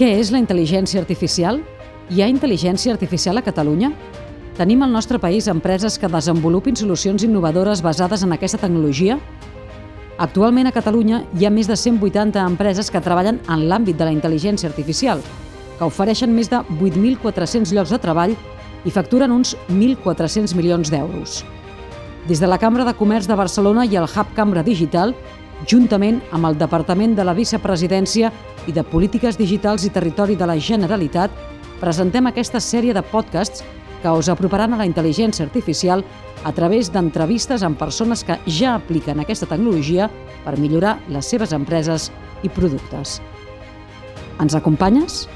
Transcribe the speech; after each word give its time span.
Què 0.00 0.14
és 0.16 0.30
la 0.32 0.38
intel·ligència 0.40 0.96
artificial? 1.02 1.58
Hi 2.08 2.22
ha 2.22 2.28
intel·ligència 2.32 2.94
artificial 2.94 3.36
a 3.36 3.42
Catalunya? 3.44 3.90
Tenim 4.56 4.80
al 4.80 4.94
nostre 4.96 5.18
país 5.20 5.44
empreses 5.52 5.98
que 6.00 6.08
desenvolupin 6.08 6.72
solucions 6.80 7.26
innovadores 7.26 7.82
basades 7.84 8.24
en 8.24 8.32
aquesta 8.32 8.56
tecnologia? 8.62 9.18
Actualment 10.16 10.70
a 10.70 10.72
Catalunya 10.72 11.18
hi 11.36 11.44
ha 11.44 11.50
més 11.52 11.68
de 11.68 11.76
180 11.76 12.40
empreses 12.46 12.88
que 12.88 13.02
treballen 13.04 13.42
en 13.44 13.66
l'àmbit 13.68 14.00
de 14.00 14.08
la 14.08 14.14
intel·ligència 14.16 14.70
artificial, 14.72 15.20
que 15.76 15.90
ofereixen 15.92 16.32
més 16.32 16.48
de 16.48 16.62
8.400 16.78 17.76
llocs 17.76 17.92
de 17.92 18.00
treball 18.00 18.32
i 18.88 18.94
facturen 18.96 19.36
uns 19.36 19.52
1.400 19.68 20.56
milions 20.56 20.88
d'euros. 20.88 21.42
Des 22.24 22.40
de 22.40 22.48
la 22.48 22.56
Cambra 22.56 22.88
de 22.88 22.96
Comerç 22.96 23.28
de 23.28 23.36
Barcelona 23.36 23.84
i 23.84 24.00
el 24.00 24.08
Hub 24.08 24.32
Cambra 24.32 24.64
Digital, 24.64 25.12
juntament 25.68 26.20
amb 26.32 26.46
el 26.48 26.58
Departament 26.58 27.16
de 27.16 27.24
la 27.26 27.34
Vicepresidència 27.36 28.30
i 28.68 28.72
de 28.72 28.84
Polítiques 28.84 29.38
Digitals 29.38 29.84
i 29.84 29.92
Territori 29.92 30.36
de 30.36 30.48
la 30.48 30.58
Generalitat, 30.58 31.32
presentem 31.80 32.26
aquesta 32.28 32.60
sèrie 32.60 32.94
de 32.96 33.02
podcasts 33.02 33.64
que 34.00 34.12
us 34.16 34.30
aproparan 34.32 34.74
a 34.74 34.80
la 34.80 34.88
intel·ligència 34.88 35.44
artificial 35.44 36.04
a 36.44 36.52
través 36.56 36.88
d'entrevistes 36.92 37.62
amb 37.62 37.78
persones 37.78 38.24
que 38.24 38.38
ja 38.46 38.74
apliquen 38.78 39.20
aquesta 39.20 39.48
tecnologia 39.48 40.08
per 40.44 40.56
millorar 40.58 40.98
les 41.12 41.28
seves 41.28 41.52
empreses 41.52 42.08
i 42.42 42.48
productes. 42.48 43.18
Ens 44.40 44.56
acompanyes? 44.56 45.26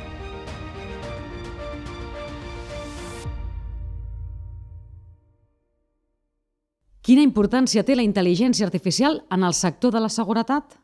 Quina 7.05 7.21
importància 7.21 7.83
té 7.85 7.93
la 7.99 8.05
intel·ligència 8.07 8.65
artificial 8.65 9.19
en 9.35 9.43
el 9.45 9.53
sector 9.53 9.93
de 9.93 10.01
la 10.01 10.09
seguretat? 10.09 10.79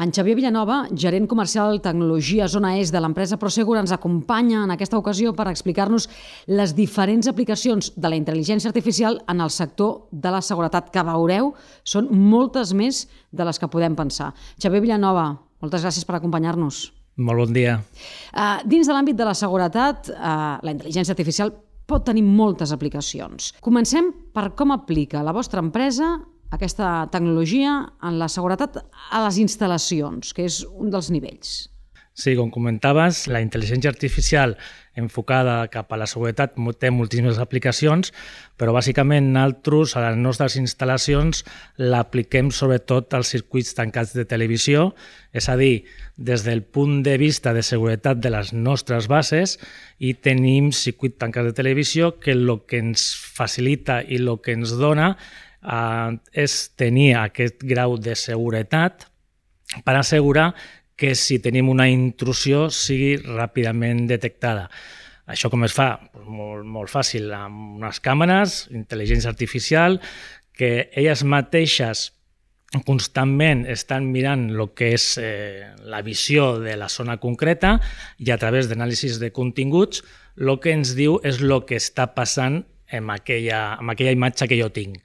En 0.00 0.12
Xavier 0.14 0.36
Villanova, 0.38 0.84
gerent 0.94 1.24
comercial 1.26 1.80
Tecnologia 1.82 2.46
Zona 2.48 2.76
Est 2.78 2.94
de 2.94 3.00
l'empresa 3.02 3.34
Prosegur, 3.36 3.74
ens 3.80 3.90
acompanya 3.90 4.60
en 4.62 4.70
aquesta 4.70 5.00
ocasió 5.00 5.32
per 5.34 5.48
explicar-nos 5.50 6.06
les 6.46 6.74
diferents 6.78 7.26
aplicacions 7.26 7.90
de 7.96 8.12
la 8.12 8.20
intel·ligència 8.20 8.70
artificial 8.70 9.18
en 9.26 9.42
el 9.42 9.50
sector 9.50 10.06
de 10.12 10.30
la 10.30 10.40
seguretat, 10.40 10.92
que 10.94 11.04
veureu 11.08 11.50
són 11.82 12.06
moltes 12.14 12.70
més 12.70 13.08
de 13.34 13.48
les 13.48 13.58
que 13.58 13.68
podem 13.74 13.98
pensar. 13.98 14.30
Xavier 14.62 14.84
Villanova, 14.86 15.32
moltes 15.66 15.82
gràcies 15.82 16.06
per 16.06 16.14
acompanyar-nos. 16.20 16.84
Molt 17.18 17.42
bon 17.42 17.58
dia. 17.58 17.74
Uh, 18.30 18.62
dins 18.70 18.86
de 18.86 18.94
l'àmbit 18.94 19.18
de 19.18 19.26
la 19.26 19.34
seguretat, 19.34 20.14
uh, 20.14 20.62
la 20.62 20.76
intel·ligència 20.78 21.18
artificial 21.18 21.50
pot 21.90 22.06
tenir 22.06 22.22
moltes 22.26 22.70
aplicacions. 22.74 23.50
Comencem 23.64 24.12
per 24.34 24.52
com 24.58 24.70
aplica 24.74 25.24
la 25.26 25.34
vostra 25.34 25.62
empresa 25.64 26.14
aquesta 26.54 27.08
tecnologia 27.10 27.74
en 28.06 28.18
la 28.18 28.30
seguretat 28.30 28.80
a 28.80 29.24
les 29.24 29.38
instal·lacions, 29.42 30.34
que 30.34 30.46
és 30.46 30.62
un 30.70 30.90
dels 30.90 31.10
nivells. 31.14 31.68
Sí, 32.20 32.34
com 32.36 32.50
comentaves, 32.52 33.22
la 33.32 33.40
intel·ligència 33.40 33.88
artificial 33.88 34.58
enfocada 35.00 35.54
cap 35.72 35.88
a 35.94 35.96
la 35.96 36.04
seguretat 36.10 36.58
té 36.76 36.90
moltíssimes 36.92 37.38
aplicacions, 37.40 38.10
però 38.60 38.74
bàsicament 38.76 39.30
nosaltres 39.32 39.94
a 39.96 40.02
les 40.04 40.18
nostres 40.20 40.58
instal·lacions 40.60 41.40
l'apliquem 41.80 42.50
sobretot 42.52 43.16
als 43.16 43.32
circuits 43.32 43.72
tancats 43.78 44.12
de 44.12 44.26
televisió, 44.28 44.90
és 45.32 45.48
a 45.48 45.56
dir, 45.56 45.86
des 46.18 46.44
del 46.44 46.60
punt 46.60 47.00
de 47.06 47.16
vista 47.16 47.54
de 47.56 47.62
seguretat 47.64 48.20
de 48.20 48.34
les 48.34 48.52
nostres 48.52 49.08
bases 49.08 49.56
i 49.96 50.12
tenim 50.12 50.74
circuit 50.76 51.16
tancat 51.16 51.48
de 51.48 51.54
televisió 51.56 52.18
que 52.20 52.34
el 52.36 52.52
que 52.68 52.82
ens 52.84 53.14
facilita 53.16 54.02
i 54.04 54.20
el 54.20 54.34
que 54.44 54.58
ens 54.58 54.76
dona 54.76 55.14
eh, 55.14 56.18
és 56.36 56.58
tenir 56.76 57.14
aquest 57.22 57.64
grau 57.64 57.96
de 57.96 58.12
seguretat 58.12 59.06
per 59.86 59.94
assegurar 59.96 60.50
que 61.00 61.14
si 61.16 61.38
tenim 61.40 61.70
una 61.72 61.88
intrusió 61.88 62.66
sigui 62.68 63.14
ràpidament 63.24 64.04
detectada. 64.10 64.68
Això 65.30 65.48
com 65.48 65.64
es 65.64 65.72
fa? 65.72 65.94
Molt, 66.26 66.66
molt 66.68 66.92
fàcil, 66.92 67.30
amb 67.32 67.78
unes 67.80 68.02
càmeres, 68.04 68.66
intel·ligència 68.74 69.30
artificial, 69.32 70.00
que 70.52 70.90
elles 70.92 71.22
mateixes 71.24 72.10
constantment 72.86 73.64
estan 73.66 74.10
mirant 74.12 74.44
el 74.52 74.68
que 74.78 74.92
és 74.94 75.06
eh, 75.18 75.72
la 75.90 76.02
visió 76.06 76.60
de 76.62 76.76
la 76.78 76.90
zona 76.92 77.16
concreta 77.22 77.78
i 78.18 78.30
a 78.30 78.38
través 78.38 78.68
d'anàlisis 78.70 79.18
de 79.18 79.32
continguts 79.34 80.04
el 80.38 80.52
que 80.62 80.76
ens 80.76 80.94
diu 80.98 81.18
és 81.26 81.40
el 81.42 81.56
que 81.66 81.80
està 81.80 82.10
passant 82.14 82.60
amb 82.92 83.14
aquella, 83.16 83.80
amb 83.80 83.90
aquella 83.90 84.14
imatge 84.14 84.46
que 84.50 84.58
jo 84.60 84.70
tinc. 84.74 85.00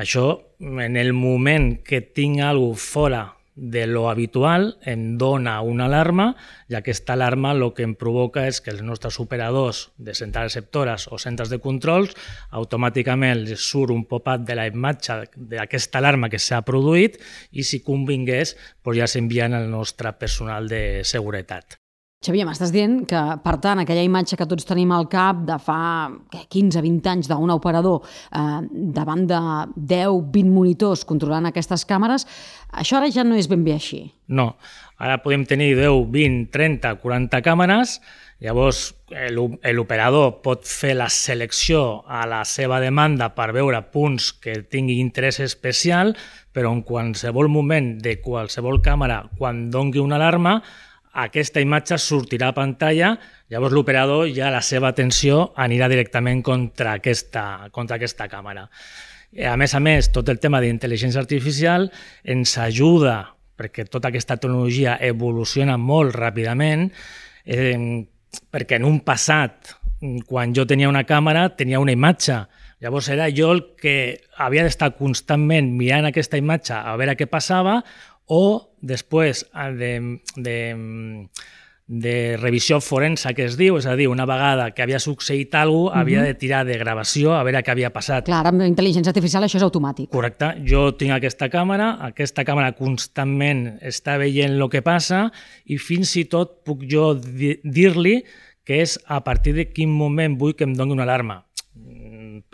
Això, 0.00 0.40
en 0.60 0.96
el 0.96 1.12
moment 1.12 1.74
que 1.84 2.00
tinc 2.00 2.40
alguna 2.42 2.80
fora 2.80 3.24
de 3.54 3.86
lo 3.86 4.08
habitual, 4.10 4.78
em 4.82 5.16
dona 5.18 5.60
una 5.62 5.86
alarma 5.86 6.32
i 6.68 6.74
aquesta 6.74 7.14
alarma 7.14 7.52
el 7.54 7.68
que 7.76 7.86
em 7.86 7.94
provoca 7.98 8.46
és 8.50 8.60
que 8.60 8.72
els 8.74 8.82
nostres 8.82 9.20
operadors 9.22 9.84
de 9.96 10.14
centrals 10.14 10.50
receptores 10.50 11.06
o 11.06 11.20
centres 11.22 11.52
de 11.52 11.60
controls 11.62 12.16
automàticament 12.50 13.36
els 13.36 13.68
surt 13.68 13.94
un 13.94 14.04
pop-up 14.10 14.42
de 14.48 14.58
la 14.58 14.66
imatge 14.66 15.20
d'aquesta 15.36 16.02
alarma 16.02 16.32
que 16.32 16.42
s'ha 16.42 16.64
produït 16.66 17.20
i 17.52 17.62
si 17.62 17.84
convingués 17.86 18.56
doncs 18.82 18.98
ja 18.98 19.08
s'envien 19.10 19.54
al 19.54 19.70
nostre 19.70 20.12
personal 20.18 20.68
de 20.68 21.02
seguretat. 21.04 21.83
Xavier, 22.24 22.46
m'estàs 22.48 22.72
dient 22.72 23.02
que, 23.08 23.20
per 23.44 23.58
tant, 23.60 23.82
aquella 23.82 24.04
imatge 24.06 24.38
que 24.40 24.46
tots 24.48 24.64
tenim 24.64 24.94
al 24.94 25.04
cap 25.12 25.42
de 25.44 25.58
fa 25.60 26.08
15-20 26.32 27.10
anys 27.12 27.28
d'un 27.28 27.52
operador 27.52 28.00
eh, 28.04 28.60
davant 28.96 29.26
de 29.28 29.40
10-20 29.76 30.48
monitors 30.48 31.04
controlant 31.04 31.50
aquestes 31.50 31.84
càmeres, 31.88 32.24
això 32.72 32.96
ara 32.98 33.10
ja 33.12 33.26
no 33.26 33.36
és 33.36 33.48
ben 33.50 33.64
bé 33.66 33.74
així. 33.76 34.06
No, 34.32 34.54
ara 34.96 35.18
podem 35.20 35.44
tenir 35.44 35.74
10, 35.76 36.06
20, 36.14 36.46
30, 36.54 36.94
40 37.02 37.42
càmeres, 37.44 37.98
llavors 38.44 38.86
l'operador 39.74 40.38
pot 40.44 40.64
fer 40.68 40.94
la 40.96 41.10
selecció 41.12 42.02
a 42.08 42.24
la 42.28 42.40
seva 42.48 42.80
demanda 42.80 43.30
per 43.36 43.50
veure 43.56 43.82
punts 43.92 44.32
que 44.40 44.62
tinguin 44.64 45.04
interès 45.04 45.42
especial, 45.44 46.16
però 46.56 46.72
en 46.72 46.80
qualsevol 46.88 47.52
moment 47.52 47.94
de 48.00 48.16
qualsevol 48.24 48.80
càmera, 48.82 49.26
quan 49.36 49.68
dongui 49.74 50.00
una 50.00 50.16
alarma, 50.16 50.58
aquesta 51.14 51.62
imatge 51.62 51.98
sortirà 52.02 52.50
a 52.50 52.56
pantalla, 52.56 53.14
llavors 53.52 53.74
l'operador 53.74 54.26
ja 54.34 54.50
la 54.50 54.62
seva 54.66 54.90
atenció 54.90 55.52
anirà 55.62 55.88
directament 55.90 56.42
contra 56.42 56.96
aquesta, 56.98 57.68
contra 57.70 57.98
aquesta 58.00 58.26
càmera. 58.30 58.66
A 59.50 59.54
més 59.58 59.74
a 59.74 59.80
més, 59.82 60.10
tot 60.14 60.28
el 60.30 60.40
tema 60.42 60.60
d'intel·ligència 60.62 61.22
artificial 61.22 61.88
ens 62.22 62.56
ajuda, 62.62 63.20
perquè 63.58 63.86
tota 63.86 64.10
aquesta 64.10 64.36
tecnologia 64.38 64.98
evoluciona 65.02 65.78
molt 65.78 66.14
ràpidament, 66.14 66.88
eh, 67.46 67.78
perquè 68.50 68.78
en 68.78 68.86
un 68.86 69.00
passat, 69.06 69.74
quan 70.26 70.54
jo 70.54 70.66
tenia 70.66 70.90
una 70.90 71.06
càmera, 71.06 71.48
tenia 71.56 71.80
una 71.80 71.94
imatge, 71.94 72.42
Llavors 72.84 73.08
era 73.08 73.30
jo 73.32 73.46
el 73.54 73.62
que 73.80 74.20
havia 74.36 74.64
d'estar 74.66 74.90
constantment 74.98 75.70
mirant 75.78 76.04
aquesta 76.04 76.36
imatge 76.36 76.74
a 76.76 76.92
veure 77.00 77.14
què 77.16 77.24
passava 77.32 77.78
o 78.26 78.70
després 78.80 79.44
de, 79.52 80.20
de, 80.36 80.58
de 81.86 82.36
revisió 82.40 82.80
forensa 82.80 83.34
que 83.36 83.44
es 83.44 83.58
diu, 83.60 83.76
és 83.76 83.86
a 83.86 83.96
dir, 83.96 84.06
una 84.08 84.24
vegada 84.28 84.70
que 84.72 84.84
havia 84.84 85.00
succeït 85.02 85.54
alguna 85.54 85.90
cosa, 85.90 86.00
havia 86.00 86.22
de 86.24 86.34
tirar 86.40 86.62
de 86.64 86.78
gravació 86.80 87.34
a 87.36 87.42
veure 87.44 87.60
què 87.64 87.74
havia 87.74 87.92
passat. 87.92 88.28
Clar, 88.28 88.44
amb 88.48 88.64
intel·ligència 88.64 89.12
artificial 89.12 89.44
això 89.44 89.60
és 89.60 89.66
automàtic. 89.66 90.08
Correcte. 90.12 90.54
Jo 90.68 90.90
tinc 90.96 91.16
aquesta 91.16 91.50
càmera, 91.52 91.94
aquesta 92.08 92.44
càmera 92.44 92.72
constantment 92.78 93.66
està 93.84 94.16
veient 94.20 94.56
el 94.56 94.68
que 94.72 94.84
passa 94.84 95.26
i 95.66 95.78
fins 95.78 96.16
i 96.16 96.24
tot 96.30 96.62
puc 96.64 96.86
jo 96.88 97.12
dir-li 97.20 98.22
que 98.64 98.80
és 98.80 98.96
a 99.04 99.20
partir 99.24 99.52
de 99.52 99.68
quin 99.68 99.92
moment 99.92 100.38
vull 100.40 100.56
que 100.56 100.64
em 100.64 100.72
doni 100.72 100.96
una 100.96 101.04
alarma. 101.04 101.42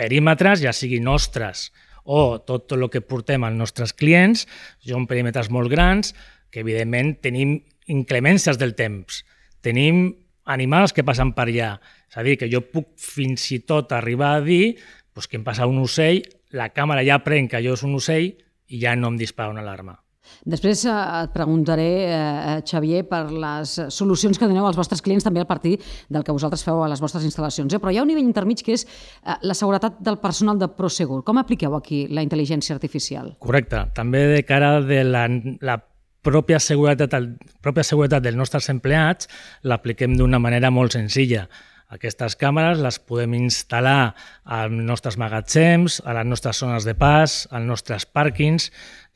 Perímetres, 0.01 0.65
ja 0.65 0.73
sigui 0.75 0.99
nostres 0.99 1.69
o 2.11 2.41
tot 2.43 2.73
el 2.75 2.89
que 2.91 3.05
portem 3.05 3.45
als 3.47 3.59
nostres 3.59 3.95
clients, 3.95 4.47
són 4.83 5.07
perímetres 5.11 5.51
molt 5.55 5.71
grans, 5.71 6.15
que 6.51 6.65
evidentment 6.65 7.15
tenim 7.23 7.61
inclemències 7.91 8.59
del 8.59 8.75
temps, 8.75 9.23
tenim 9.63 10.09
animals 10.51 10.95
que 10.97 11.07
passen 11.07 11.31
per 11.37 11.47
allà. 11.47 11.77
És 12.11 12.19
a 12.19 12.27
dir, 12.27 12.37
que 12.41 12.51
jo 12.51 12.65
puc 12.67 12.91
fins 12.99 13.47
i 13.55 13.61
tot 13.63 13.93
arribar 13.95 14.35
a 14.37 14.45
dir 14.45 14.75
doncs, 15.15 15.29
que 15.31 15.39
em 15.39 15.47
passa 15.47 15.69
un 15.71 15.79
ocell, 15.79 16.25
la 16.51 16.71
càmera 16.75 17.07
ja 17.07 17.21
pren 17.23 17.47
que 17.47 17.61
allò 17.61 17.77
és 17.77 17.87
un 17.87 17.95
ocell 17.99 18.33
i 18.71 18.81
ja 18.83 18.97
no 18.99 19.13
em 19.13 19.19
dispara 19.21 19.55
una 19.55 19.63
alarma. 19.63 20.01
Després 20.45 20.85
eh, 20.89 20.95
et 21.25 21.33
preguntaré, 21.35 21.89
eh, 22.07 22.57
Xavier, 22.67 23.03
per 23.09 23.23
les 23.31 23.75
solucions 23.93 24.39
que 24.39 24.49
doneu 24.49 24.67
als 24.69 24.79
vostres 24.79 25.03
clients 25.05 25.27
també 25.27 25.43
a 25.43 25.49
partir 25.49 25.77
del 26.09 26.25
que 26.25 26.35
vosaltres 26.35 26.65
feu 26.65 26.83
a 26.85 26.89
les 26.91 27.03
vostres 27.03 27.27
instal·lacions. 27.29 27.75
Eh? 27.75 27.81
Però 27.83 27.93
hi 27.93 28.01
ha 28.01 28.07
un 28.07 28.11
nivell 28.13 28.27
intermig 28.27 28.65
que 28.65 28.77
és 28.77 28.87
eh, 28.87 29.37
la 29.43 29.57
seguretat 29.57 30.01
del 30.01 30.21
personal 30.23 30.61
de 30.61 30.71
Prosegur. 30.77 31.23
Com 31.27 31.41
apliqueu 31.41 31.77
aquí 31.77 32.07
la 32.09 32.25
intel·ligència 32.27 32.77
artificial? 32.77 33.35
Correcte. 33.41 33.87
També 33.97 34.27
de 34.35 34.43
cara 34.49 34.79
de 34.85 35.03
la, 35.05 35.27
la 35.61 35.81
pròpia 36.25 36.61
seguretat, 36.61 37.15
el, 37.17 37.33
pròpia 37.65 37.85
seguretat 37.87 38.25
dels 38.25 38.39
nostres 38.39 38.69
empleats 38.73 39.29
l'apliquem 39.65 40.17
d'una 40.19 40.41
manera 40.43 40.73
molt 40.73 40.97
senzilla. 40.97 41.47
Aquestes 41.91 42.37
càmeres 42.39 42.79
les 42.79 43.01
podem 43.03 43.33
instal·lar 43.35 44.13
als 44.45 44.75
nostres 44.79 45.17
magatzems, 45.19 45.99
a 46.07 46.15
les 46.15 46.29
nostres 46.29 46.61
zones 46.63 46.87
de 46.87 46.95
pas, 46.95 47.49
als 47.51 47.67
nostres 47.67 48.07
pàrquings. 48.07 48.69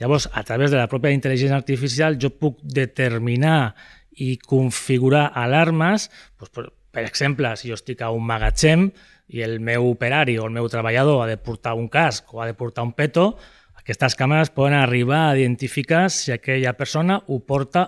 Llavors, 0.03 0.26
a 0.32 0.43
través 0.43 0.75
de 0.75 0.81
la 0.81 0.88
pròpia 0.91 1.15
intel·ligència 1.15 1.55
artificial, 1.55 2.19
jo 2.19 2.32
puc 2.35 2.59
determinar 2.67 3.76
i 4.19 4.35
configurar 4.43 5.29
alarmes, 5.38 6.09
doncs, 6.41 6.73
per, 6.94 7.05
exemple, 7.06 7.55
si 7.59 7.71
jo 7.71 7.79
estic 7.79 8.03
a 8.03 8.11
un 8.15 8.26
magatzem 8.26 8.88
i 9.35 9.47
el 9.47 9.61
meu 9.62 9.87
operari 9.93 10.35
o 10.38 10.49
el 10.49 10.55
meu 10.55 10.67
treballador 10.71 11.23
ha 11.23 11.31
de 11.31 11.38
portar 11.38 11.76
un 11.79 11.87
casc 11.88 12.35
o 12.35 12.43
ha 12.43 12.47
de 12.50 12.59
portar 12.59 12.87
un 12.87 12.93
peto, 12.94 13.37
aquestes 13.79 14.19
càmeres 14.19 14.50
poden 14.50 14.75
arribar 14.79 15.29
a 15.29 15.38
identificar 15.38 16.09
si 16.11 16.32
aquella 16.35 16.75
persona 16.75 17.21
ho 17.26 17.38
porta 17.47 17.87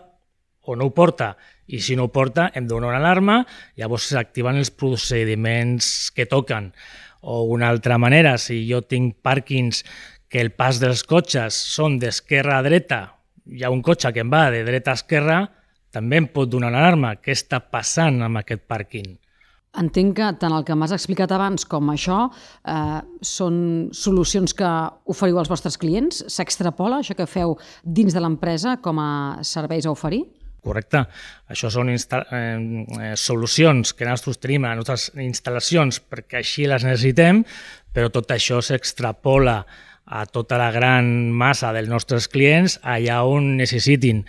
o 0.63 0.75
no 0.77 0.91
ho 0.91 0.95
porta. 0.95 1.37
I 1.67 1.81
si 1.83 1.97
no 1.99 2.07
ho 2.07 2.13
porta, 2.15 2.51
hem 2.55 2.69
una 2.71 2.95
alarma, 2.97 3.41
llavors 3.77 4.11
s'activen 4.13 4.57
els 4.61 4.71
procediments 4.71 6.11
que 6.15 6.27
toquen. 6.27 6.73
O 7.23 7.43
una 7.51 7.69
altra 7.69 7.99
manera, 7.99 8.37
si 8.39 8.63
jo 8.71 8.83
tinc 8.83 9.17
pàrquings 9.23 9.83
que 10.29 10.41
el 10.41 10.53
pas 10.53 10.79
dels 10.79 11.03
cotxes 11.03 11.55
són 11.55 11.99
d'esquerra 11.99 12.59
a 12.59 12.63
dreta, 12.63 13.01
hi 13.47 13.63
ha 13.65 13.71
un 13.71 13.83
cotxe 13.83 14.13
que 14.13 14.23
em 14.23 14.31
va 14.31 14.51
de 14.51 14.65
dreta 14.67 14.93
a 14.95 14.99
esquerra, 15.01 15.39
també 15.91 16.19
em 16.21 16.27
pot 16.31 16.51
donar 16.51 16.71
una 16.73 16.83
alarma. 16.83 17.15
Què 17.23 17.35
està 17.35 17.61
passant 17.73 18.21
amb 18.23 18.43
aquest 18.43 18.67
pàrquing? 18.69 19.17
Entenc 19.77 20.15
que 20.17 20.29
tant 20.41 20.55
el 20.57 20.65
que 20.65 20.75
m'has 20.77 20.95
explicat 20.97 21.33
abans 21.37 21.67
com 21.69 21.91
això 21.93 22.23
eh, 22.29 23.01
són 23.21 23.59
solucions 23.93 24.55
que 24.57 24.71
oferiu 25.13 25.41
als 25.41 25.51
vostres 25.53 25.77
clients? 25.77 26.23
S'extrapola 26.33 27.03
això 27.03 27.17
que 27.17 27.29
feu 27.29 27.59
dins 27.85 28.17
de 28.17 28.23
l'empresa 28.25 28.79
com 28.85 29.01
a 29.03 29.11
serveis 29.45 29.85
a 29.85 29.93
oferir? 29.93 30.25
Correcte. 30.67 31.05
Això 31.53 31.71
són 31.71 31.93
eh, 31.95 31.97
eh, 31.97 33.13
solucions 33.15 33.95
que 33.95 34.09
nosaltres 34.09 34.43
tenim 34.43 34.67
a 34.67 34.75
les 34.75 34.83
nostres 34.83 35.11
instal·lacions 35.23 36.01
perquè 36.11 36.41
així 36.43 36.67
les 36.67 36.83
necessitem, 36.87 37.45
però 37.95 38.11
tot 38.11 38.35
això 38.35 38.59
s'extrapola 38.59 39.61
a 40.07 40.23
tota 40.31 40.59
la 40.59 40.71
gran 40.71 41.31
massa 41.35 41.73
dels 41.75 41.91
nostres 41.91 42.29
clients 42.31 42.79
allà 42.83 43.23
on 43.27 43.57
necessitin. 43.59 44.25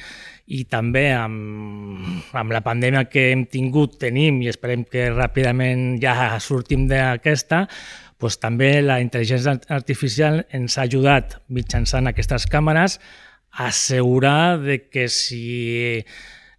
I 0.47 0.63
també 0.71 1.09
amb, 1.11 2.23
amb 2.31 2.53
la 2.55 2.63
pandèmia 2.63 3.05
que 3.11 3.31
hem 3.33 3.43
tingut, 3.51 3.97
tenim 3.99 4.39
i 4.41 4.49
esperem 4.53 4.85
que 4.87 5.09
ràpidament 5.11 5.97
ja 6.01 6.37
sortim 6.41 6.85
d'aquesta, 6.87 7.65
doncs 8.17 8.39
també 8.41 8.71
la 8.81 9.01
intel·ligència 9.03 9.57
artificial 9.73 10.45
ens 10.55 10.77
ha 10.77 10.87
ajudat 10.87 11.37
mitjançant 11.53 12.09
aquestes 12.09 12.47
càmeres 12.49 12.97
assegurar 13.51 14.59
de 14.61 14.83
que 14.89 15.07
si 15.09 16.03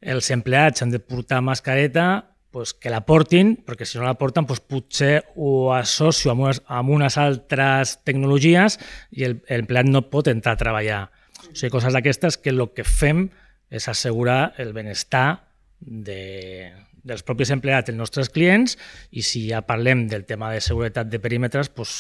els 0.01 0.31
empleats 0.31 0.83
han 0.83 0.91
de 0.95 1.01
portar 1.01 1.41
mascareta, 1.43 2.35
pues, 2.51 2.73
que 2.75 2.91
la 2.91 3.05
portin, 3.07 3.57
perquè 3.67 3.87
si 3.87 3.99
no 3.99 4.07
la 4.07 4.17
porten 4.19 4.47
pues, 4.49 4.61
potser 4.61 5.29
ho 5.37 5.73
associo 5.77 6.33
amb 6.33 6.47
unes, 6.47 6.63
amb 6.67 6.95
unes 6.97 7.19
altres 7.21 7.99
tecnologies 8.09 8.79
i 9.11 9.27
el, 9.29 9.39
el 9.47 9.67
empleat 9.67 9.91
no 9.91 10.07
pot 10.11 10.31
entrar 10.33 10.57
a 10.57 10.63
treballar. 10.63 11.03
O 11.49 11.55
sigui, 11.55 11.73
coses 11.75 11.95
d'aquestes 11.95 12.39
que 12.41 12.51
el 12.55 12.65
que 12.75 12.87
fem 12.87 13.29
és 13.71 13.89
assegurar 13.91 14.55
el 14.59 14.73
benestar 14.73 15.45
de, 15.79 16.73
dels 17.05 17.25
propis 17.27 17.53
empleats, 17.55 17.89
dels 17.89 17.99
nostres 17.99 18.31
clients, 18.33 18.77
i 19.11 19.23
si 19.23 19.45
ja 19.49 19.63
parlem 19.67 20.07
del 20.09 20.25
tema 20.29 20.51
de 20.53 20.63
seguretat 20.65 21.11
de 21.13 21.21
perímetres, 21.21 21.69
pues, 21.69 21.93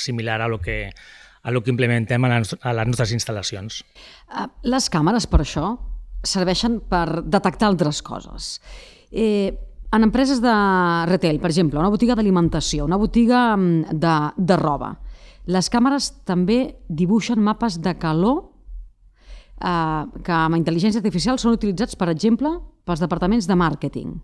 similar 0.00 0.40
a 0.42 0.48
lo 0.48 0.60
que, 0.60 0.92
a 1.44 1.52
lo 1.52 1.62
que 1.62 1.70
implementem 1.70 2.24
a 2.24 2.30
les, 2.32 2.54
a 2.60 2.72
les 2.72 2.88
nostres 2.88 3.12
instal·lacions. 3.12 3.82
Ah, 4.32 4.48
les 4.64 4.88
càmeres, 4.90 5.28
per 5.28 5.42
això, 5.44 5.74
serveixen 6.24 6.80
per 6.88 7.22
detectar 7.28 7.68
altres 7.68 8.00
coses. 8.02 8.58
Eh, 9.12 9.52
en 9.94 10.02
empreses 10.02 10.40
de 10.42 10.54
retail, 11.06 11.38
per 11.38 11.52
exemple, 11.52 11.78
una 11.78 11.92
botiga 11.92 12.16
d'alimentació, 12.16 12.88
una 12.88 12.98
botiga 12.98 13.54
mm, 13.56 14.00
de, 14.00 14.14
de 14.36 14.56
roba, 14.58 14.94
les 15.46 15.68
càmeres 15.70 16.10
també 16.24 16.58
dibuixen 16.88 17.42
mapes 17.44 17.76
de 17.84 17.92
calor 18.00 18.40
eh, 19.60 20.02
que 20.24 20.38
amb 20.38 20.58
intel·ligència 20.58 21.04
artificial 21.04 21.38
són 21.38 21.58
utilitzats, 21.58 22.00
per 22.00 22.08
exemple, 22.10 22.56
pels 22.88 23.04
departaments 23.04 23.46
de 23.50 23.58
màrqueting. 23.60 24.16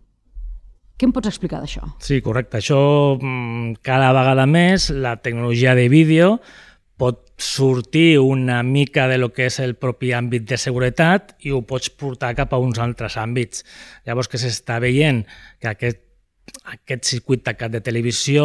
Què 1.00 1.08
em 1.08 1.12
pots 1.16 1.30
explicar 1.30 1.62
d'això? 1.62 1.86
Sí, 2.04 2.18
correcte. 2.20 2.58
Això 2.60 2.80
mm, 3.16 3.78
cada 3.84 4.10
vegada 4.16 4.44
més 4.48 4.90
la 4.92 5.14
tecnologia 5.20 5.76
de 5.76 5.86
vídeo 5.92 6.34
pot 7.00 7.22
sortir 7.40 8.18
una 8.20 8.62
mica 8.62 9.06
de 9.08 9.16
lo 9.16 9.30
que 9.32 9.46
és 9.48 9.56
el 9.64 9.72
propi 9.80 10.12
àmbit 10.12 10.44
de 10.50 10.58
seguretat 10.60 11.32
i 11.48 11.54
ho 11.54 11.62
pots 11.64 11.88
portar 11.96 12.34
cap 12.36 12.52
a 12.52 12.60
uns 12.60 12.78
altres 12.82 13.16
àmbits. 13.16 13.64
Llavors 14.04 14.28
que 14.28 14.40
s'està 14.40 14.76
veient 14.84 15.22
que 15.62 15.70
aquest, 15.72 16.02
aquest 16.76 17.08
circuit 17.08 17.42
tacat 17.46 17.72
de 17.72 17.80
televisió 17.80 18.44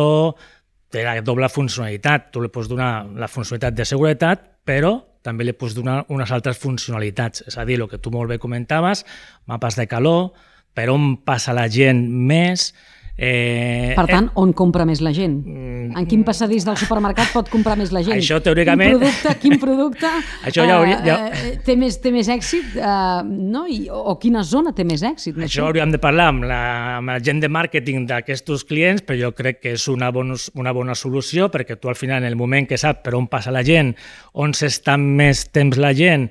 té 0.87 1.03
la 1.03 1.19
doble 1.19 1.49
funcionalitat. 1.51 2.31
Tu 2.31 2.43
li 2.43 2.51
pots 2.53 2.71
donar 2.71 3.03
la 3.19 3.27
funcionalitat 3.27 3.75
de 3.75 3.89
seguretat, 3.91 4.47
però 4.63 4.95
també 5.25 5.43
li 5.43 5.55
pots 5.57 5.75
donar 5.75 6.03
unes 6.13 6.31
altres 6.31 6.61
funcionalitats. 6.61 7.43
És 7.49 7.59
a 7.59 7.65
dir, 7.67 7.81
el 7.81 7.89
que 7.91 7.99
tu 7.99 8.13
molt 8.13 8.31
bé 8.31 8.39
comentaves, 8.39 9.03
mapes 9.51 9.75
de 9.75 9.89
calor, 9.91 10.29
per 10.75 10.87
on 10.93 11.17
passa 11.27 11.55
la 11.55 11.67
gent 11.71 12.05
més, 12.07 12.69
Eh, 13.17 13.93
per 13.95 14.09
tant, 14.09 14.25
eh, 14.27 14.35
on 14.41 14.49
compra 14.51 14.83
més 14.83 14.99
la 14.99 15.13
gent? 15.15 15.37
Mm, 15.47 15.93
en 15.95 16.07
quin 16.09 16.25
passadís 16.27 16.65
del 16.67 16.75
supermercat 16.75 17.29
pot 17.31 17.47
comprar 17.47 17.77
més 17.79 17.93
la 17.95 18.01
gent? 18.03 18.17
Això 18.19 18.41
teòricament... 18.43 18.91
Quin 18.91 18.99
producte, 18.99 19.35
quin 19.39 19.61
producte 19.61 20.09
això 20.49 20.65
ja 20.67 20.75
hauria, 20.81 20.97
ja... 21.05 21.15
Eh, 21.31 21.53
té, 21.63 21.77
més, 21.79 21.95
té 22.03 22.11
més 22.11 22.27
èxit 22.27 22.75
eh, 22.75 23.21
no? 23.23 23.63
I, 23.71 23.85
o 23.87 24.17
quina 24.19 24.43
zona 24.43 24.75
té 24.75 24.83
més 24.83 25.05
èxit? 25.07 25.39
No 25.39 25.47
això 25.47 25.69
hauríem 25.69 25.95
de 25.95 26.01
parlar 26.03 26.27
amb 26.33 26.43
la, 26.49 26.59
amb 26.97 27.13
la 27.13 27.17
gent 27.23 27.39
de 27.39 27.51
màrqueting 27.55 28.03
d'aquests 28.09 28.67
clients, 28.67 29.05
però 29.07 29.21
jo 29.21 29.31
crec 29.37 29.63
que 29.63 29.77
és 29.77 29.87
una 29.91 30.11
bona, 30.11 30.35
una 30.59 30.75
bona 30.75 30.97
solució 30.99 31.47
perquè 31.53 31.79
tu 31.79 31.87
al 31.87 31.95
final, 31.95 32.19
en 32.19 32.27
el 32.27 32.35
moment 32.35 32.67
que 32.67 32.79
saps 32.81 32.99
per 33.05 33.15
on 33.15 33.31
passa 33.31 33.55
la 33.55 33.63
gent, 33.63 33.95
on 34.43 34.51
s'està 34.51 34.99
més 34.99 35.47
temps 35.55 35.79
la 35.79 35.95
gent, 35.95 36.27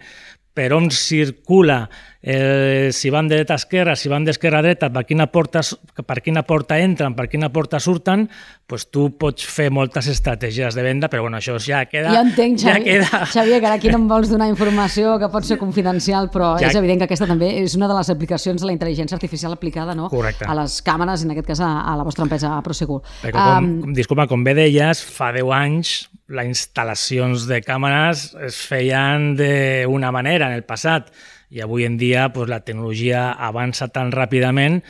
per 0.55 0.69
on 0.77 0.93
circula, 0.95 1.89
eh, 2.27 2.89
si 2.91 3.11
van 3.11 3.29
de 3.29 3.37
dreta 3.37 3.53
a 3.53 3.61
esquerra, 3.61 3.95
si 3.97 4.09
van 4.09 4.25
d'esquerra 4.25 4.63
a 4.63 4.65
dreta, 4.65 4.89
per 4.91 5.05
quina, 5.05 5.27
porta, 5.29 5.61
per 6.09 6.23
quina 6.25 6.43
porta 6.49 6.79
entren, 6.81 7.13
per 7.15 7.27
quina 7.29 7.51
porta 7.53 7.77
surten, 7.77 8.25
pues 8.67 8.87
tu 8.89 9.11
pots 9.21 9.45
fer 9.45 9.69
moltes 9.69 10.09
estratègies 10.09 10.75
de 10.75 10.87
venda, 10.87 11.11
però 11.13 11.27
bueno, 11.27 11.37
això 11.37 11.59
ja 11.61 11.83
queda... 11.85 12.15
Jo 12.17 12.23
entenc, 12.25 12.63
Xavier, 12.63 12.79
ja 12.81 13.11
queda... 13.11 13.29
Xavier, 13.35 13.59
que 13.61 13.69
ara 13.69 13.77
aquí 13.77 13.93
no 13.93 14.01
em 14.01 14.09
vols 14.09 14.33
donar 14.33 14.49
informació 14.49 15.19
que 15.21 15.29
pot 15.29 15.45
ser 15.45 15.59
confidencial, 15.61 16.31
però 16.33 16.55
ja... 16.57 16.71
és 16.73 16.81
evident 16.81 17.03
que 17.03 17.11
aquesta 17.11 17.29
també 17.29 17.53
és 17.61 17.77
una 17.77 17.91
de 17.93 17.99
les 17.99 18.13
aplicacions 18.17 18.65
de 18.65 18.71
la 18.71 18.77
intel·ligència 18.77 19.19
artificial 19.21 19.53
aplicada 19.53 19.93
no? 19.99 20.09
Correcte. 20.09 20.49
a 20.49 20.57
les 20.63 20.81
càmeres, 20.87 21.27
en 21.29 21.37
aquest 21.37 21.53
cas 21.53 21.61
a, 21.61 21.75
a 21.93 21.95
la 22.01 22.09
vostra 22.09 22.25
empresa, 22.25 22.57
a 22.57 22.65
Prosegur. 22.65 23.03
Perquè, 23.21 23.37
com, 23.37 23.71
um... 23.85 23.93
disculpa, 23.93 24.25
com 24.33 24.49
bé 24.49 24.57
deies, 24.57 25.05
fa 25.05 25.29
10 25.37 25.55
anys 25.61 25.95
les 26.33 26.49
instal·lacions 26.49 27.45
de 27.51 27.61
càmeres 27.61 28.31
es 28.47 28.57
feien 28.65 29.35
d'una 29.37 30.09
manera 30.15 30.49
en 30.49 30.57
el 30.57 30.65
passat 30.65 31.13
i 31.51 31.61
avui 31.65 31.85
en 31.85 31.99
dia 32.01 32.29
pues, 32.33 32.49
la 32.49 32.63
tecnologia 32.65 33.33
avança 33.33 33.89
tan 33.89 34.13
ràpidament 34.13 34.83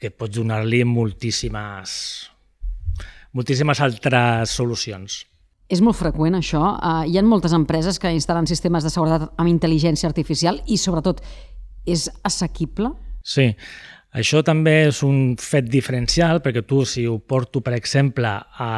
que 0.00 0.10
pots 0.10 0.38
donar-li 0.38 0.82
moltíssimes, 0.88 1.90
moltíssimes 3.36 3.82
altres 3.84 4.54
solucions. 4.56 5.20
És 5.70 5.82
molt 5.84 5.98
freqüent 6.00 6.34
això. 6.34 6.62
Uh, 6.80 7.04
hi 7.06 7.18
ha 7.18 7.22
moltes 7.22 7.54
empreses 7.54 8.00
que 8.02 8.10
instal·len 8.10 8.48
sistemes 8.50 8.82
de 8.82 8.90
seguretat 8.90 9.28
amb 9.38 9.50
intel·ligència 9.52 10.08
artificial 10.08 10.58
i, 10.66 10.80
sobretot, 10.80 11.22
és 11.86 12.08
assequible? 12.26 12.90
Sí. 13.22 13.52
Això 14.10 14.40
també 14.42 14.88
és 14.88 15.04
un 15.06 15.36
fet 15.38 15.68
diferencial 15.70 16.40
perquè 16.42 16.64
tu, 16.66 16.82
si 16.82 17.04
ho 17.06 17.20
porto, 17.22 17.62
per 17.62 17.76
exemple, 17.76 18.32
a 18.34 18.70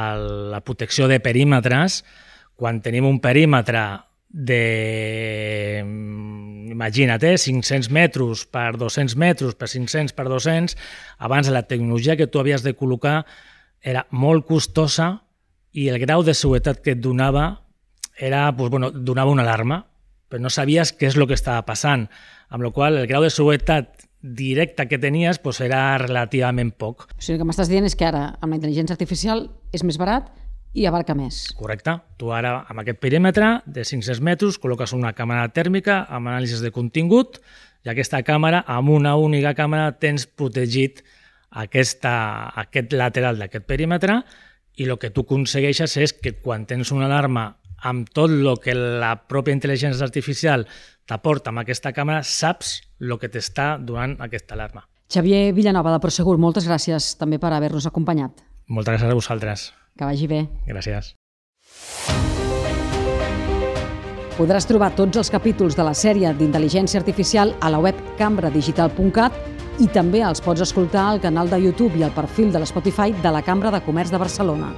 la 0.53 0.61
protecció 0.61 1.09
de 1.09 1.23
perímetres, 1.25 2.03
quan 2.53 2.83
tenim 2.85 3.09
un 3.09 3.17
perímetre 3.25 3.87
de, 4.29 5.81
imagina't, 6.83 7.23
eh, 7.23 7.39
500 7.39 7.91
metres 7.91 8.45
per 8.47 8.77
200 8.77 9.15
metres 9.17 9.55
per 9.55 9.69
500 9.69 10.13
per 10.13 10.27
200, 10.29 10.77
abans 11.19 11.49
la 11.49 11.63
tecnologia 11.63 12.17
que 12.17 12.27
tu 12.27 12.41
havies 12.41 12.63
de 12.63 12.75
col·locar 12.75 13.25
era 13.81 14.07
molt 14.11 14.47
costosa 14.47 15.23
i 15.73 15.89
el 15.89 16.01
grau 16.03 16.23
de 16.23 16.35
seguretat 16.35 16.83
que 16.83 16.97
et 16.97 17.01
donava 17.01 17.63
era, 18.19 18.51
pues, 18.57 18.71
bueno, 18.71 18.91
donava 18.91 19.31
una 19.31 19.43
alarma, 19.43 19.87
però 20.29 20.43
no 20.43 20.51
sabies 20.51 20.93
què 20.93 21.09
és 21.09 21.17
el 21.17 21.27
que 21.27 21.39
estava 21.39 21.63
passant, 21.65 22.09
amb 22.51 22.65
la 22.67 22.71
qual 22.71 22.99
el 22.99 23.07
grau 23.07 23.23
de 23.23 23.31
seguretat 23.31 24.09
directa 24.23 24.87
que 24.87 24.99
tenies 24.99 25.39
pues, 25.39 25.61
era 25.61 25.99
relativament 25.99 26.73
poc. 26.79 27.09
O 27.11 27.23
sigui, 27.23 27.37
el 27.37 27.43
que 27.43 27.49
m'estàs 27.49 27.71
dient 27.71 27.87
és 27.87 27.97
que 27.99 28.07
ara, 28.07 28.37
amb 28.41 28.53
la 28.53 28.59
intel·ligència 28.59 28.95
artificial, 28.95 29.49
és 29.73 29.83
més 29.83 29.99
barat 29.99 30.31
i 30.73 30.87
abarca 30.89 31.15
més. 31.15 31.45
Correcte. 31.57 31.99
Tu 32.19 32.31
ara, 32.33 32.63
amb 32.69 32.83
aquest 32.83 33.01
perímetre 33.03 33.59
de 33.67 33.85
500 33.85 34.23
metres, 34.25 34.59
col·loques 34.61 34.95
una 34.97 35.13
càmera 35.17 35.49
tèrmica 35.53 36.03
amb 36.09 36.33
anàlisis 36.33 36.63
de 36.65 36.73
contingut 36.73 37.41
i 37.85 37.91
aquesta 37.93 38.23
càmera, 38.25 38.63
amb 38.67 38.93
una 38.95 39.17
única 39.21 39.55
càmera, 39.59 39.91
tens 40.01 40.27
protegit 40.27 41.03
aquesta, 41.51 42.15
aquest 42.65 42.95
lateral 42.97 43.41
d'aquest 43.43 43.67
perímetre 43.69 44.23
i 44.81 44.87
el 44.89 44.97
que 44.99 45.11
tu 45.13 45.27
aconsegueixes 45.27 45.99
és 46.01 46.15
que 46.17 46.33
quan 46.41 46.65
tens 46.67 46.93
una 46.95 47.09
alarma 47.11 47.51
amb 47.83 48.09
tot 48.15 48.31
el 48.31 48.49
que 48.63 48.75
la 48.77 49.17
pròpia 49.29 49.55
intel·ligència 49.57 50.07
artificial 50.07 50.65
t'aporta 51.11 51.51
amb 51.51 51.65
aquesta 51.65 51.93
càmera, 51.93 52.23
saps 52.23 52.79
el 53.03 53.19
que 53.19 53.29
t'està 53.29 53.75
donant 53.83 54.17
aquesta 54.23 54.55
alarma. 54.55 54.87
Xavier 55.13 55.51
Villanova, 55.53 55.93
de 55.93 56.01
Prosegur, 56.01 56.39
moltes 56.41 56.65
gràcies 56.71 57.13
també 57.21 57.43
per 57.43 57.53
haver-nos 57.53 57.91
acompanyat. 57.91 58.47
Moltes 58.71 58.95
gràcies 58.95 59.11
a 59.11 59.19
vosaltres. 59.19 59.71
Que 59.99 60.09
vagi 60.09 60.29
bé. 60.31 60.47
Gràcies. 60.69 61.15
Podràs 64.33 64.65
trobar 64.67 64.95
tots 64.97 65.21
els 65.21 65.29
capítols 65.31 65.77
de 65.77 65.85
la 65.85 65.93
sèrie 65.93 66.31
d'intel·ligència 66.39 66.99
artificial 67.01 67.53
a 67.61 67.69
la 67.71 67.83
web 67.85 67.99
cambradigital.cat 68.19 69.37
I 69.85 69.89
també 69.93 70.23
els 70.25 70.41
pots 70.45 70.65
escoltar 70.65 71.05
al 71.11 71.21
canal 71.21 71.49
de 71.53 71.61
YouTube 71.61 71.99
i 72.01 72.05
al 72.05 72.17
perfil 72.17 72.51
de 72.53 72.61
l'Spotify 72.61 73.13
de 73.23 73.33
la 73.33 73.45
Cambra 73.45 73.71
de 73.73 73.81
Comerç 73.85 74.13
de 74.13 74.21
Barcelona. 74.21 74.73